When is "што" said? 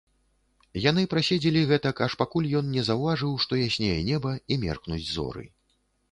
3.43-3.59